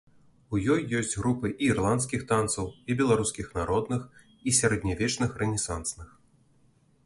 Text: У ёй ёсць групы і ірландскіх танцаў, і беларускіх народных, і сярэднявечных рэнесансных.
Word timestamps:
У 0.53 0.59
ёй 0.75 0.79
ёсць 0.99 1.11
групы 1.21 1.51
і 1.65 1.67
ірландскіх 1.73 2.21
танцаў, 2.33 2.65
і 2.93 2.97
беларускіх 3.03 3.53
народных, 3.61 4.01
і 4.49 4.57
сярэднявечных 4.61 5.31
рэнесансных. 5.43 6.09